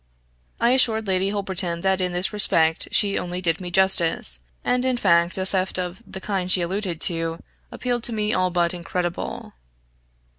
[0.59, 4.97] I assured Lady Holberton that in this respect she only did me justice; and, in
[4.97, 7.37] fact, a theft of the kind she alluded to
[7.71, 9.53] appeared to me all but incredible.